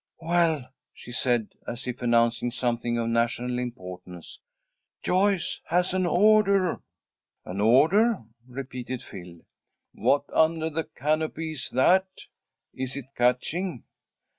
[0.19, 4.39] "Well," she said, as if announcing something of national importance,
[5.03, 6.81] "Joyce has an order."
[7.45, 9.41] "An order," repeated Phil,
[9.93, 12.07] "what under the canopy is that?
[12.73, 13.83] Is it catching?"